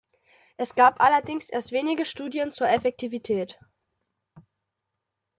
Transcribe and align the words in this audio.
Es 0.57 0.73
gab 0.73 0.99
allerdings 0.99 1.47
erst 1.51 1.71
wenige 1.71 2.05
Studien 2.05 2.51
zur 2.51 2.67
Effektivität. 2.67 3.59